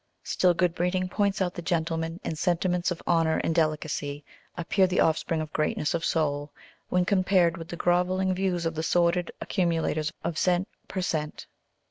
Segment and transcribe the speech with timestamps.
[0.23, 4.25] Still good breeding points out the gentleman, and sentiments of honour and delicacy
[4.57, 6.51] appear the offspring of greatness of soul
[6.89, 10.67] when compared with the grovelling views of the sordid accumulators of cent.
[10.87, 11.45] per cent.